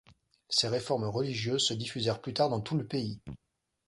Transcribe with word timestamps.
Ses 0.49 0.67
réformes 0.67 1.03
religieuses 1.05 1.63
se 1.67 1.75
diffusèrent 1.75 2.21
plus 2.23 2.33
tard 2.33 2.49
dans 2.49 2.59
tout 2.59 2.75
le 2.75 2.87
pays. 2.87 3.19